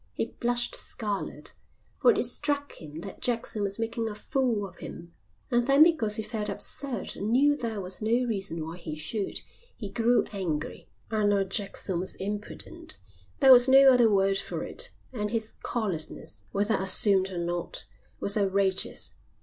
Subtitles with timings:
[0.13, 1.53] He blushed scarlet,
[1.99, 5.13] for it struck him that Jackson was making a fool of him,
[5.51, 9.41] and then because he felt absurd and knew there was no reason why he should
[9.77, 10.89] he grew angry.
[11.11, 12.97] Arnold Jackson was impudent
[13.41, 17.85] there was no other word for it and his callousness, whether assumed or not,
[18.19, 19.19] was outrageous.